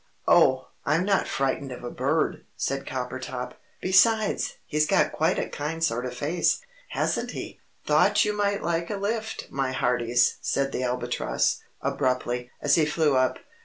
"Oh, 0.27 0.69
I'M 0.83 1.05
not 1.05 1.27
frightened 1.27 1.71
of 1.71 1.83
a 1.83 1.91
bird!" 1.91 2.43
said 2.57 2.87
Coppertop, 2.87 3.53
"besides, 3.81 4.55
he's 4.65 4.87
got 4.87 5.11
quite 5.11 5.37
a 5.37 5.47
kind 5.47 5.83
sort 5.83 6.07
of 6.07 6.17
face, 6.17 6.61
hasn't 6.89 7.33
he?" 7.33 7.59
"Thought 7.85 8.25
you 8.25 8.33
might 8.35 8.63
like 8.63 8.89
a 8.89 8.97
lift, 8.97 9.49
my 9.51 9.73
hearties!" 9.73 10.37
said 10.41 10.71
the 10.71 10.81
Albatross, 10.81 11.61
abruptly, 11.83 12.49
as 12.63 12.73
he 12.73 12.85
flew 12.87 13.15
up. 13.15 13.37